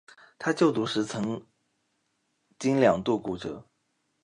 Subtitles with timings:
[0.39, 1.45] 他就读时则曾
[2.57, 3.69] 经两度骨折。